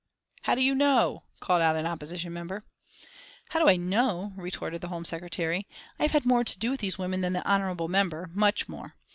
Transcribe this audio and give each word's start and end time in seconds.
"How 0.41 0.55
do 0.55 0.63
you 0.63 0.73
know?" 0.73 1.25
called 1.41 1.61
out 1.61 1.75
an 1.75 1.85
Opposition 1.85 2.33
member. 2.33 2.63
"How 3.49 3.59
do 3.59 3.69
I 3.69 3.75
know?" 3.75 4.33
retorted 4.35 4.81
the 4.81 4.87
Home 4.87 5.05
Secretary. 5.05 5.67
"I 5.99 6.01
have 6.05 6.11
had 6.13 6.25
more 6.25 6.43
to 6.43 6.57
do 6.57 6.71
with 6.71 6.79
these 6.79 6.97
women 6.97 7.21
than 7.21 7.33
the 7.33 7.47
honourable 7.47 7.87
member, 7.87 8.27
much 8.33 8.67
more. 8.67 8.95